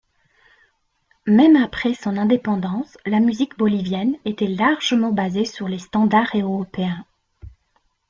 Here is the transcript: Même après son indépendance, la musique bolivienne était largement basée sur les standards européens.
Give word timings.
Même 1.27 1.55
après 1.55 1.93
son 1.93 2.17
indépendance, 2.17 2.97
la 3.05 3.19
musique 3.19 3.55
bolivienne 3.59 4.15
était 4.25 4.47
largement 4.47 5.11
basée 5.11 5.45
sur 5.45 5.67
les 5.67 5.77
standards 5.77 6.31
européens. 6.35 7.05